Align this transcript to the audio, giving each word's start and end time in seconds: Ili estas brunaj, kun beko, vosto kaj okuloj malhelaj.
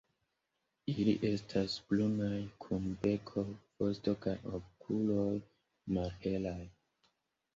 Ili 0.91 1.11
estas 1.29 1.73
brunaj, 1.89 2.39
kun 2.63 2.87
beko, 3.03 3.43
vosto 3.81 4.15
kaj 4.25 4.35
okuloj 4.61 5.29
malhelaj. 5.99 6.59